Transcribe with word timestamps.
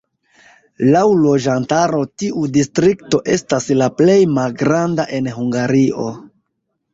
Laŭ 0.93 1.01
loĝantaro 1.25 1.99
tiu 2.21 2.45
distrikto 2.55 3.19
estas 3.35 3.69
la 3.83 3.91
plej 4.01 4.17
malgranda 4.39 5.07
en 5.19 5.31
Hungario. 5.37 6.09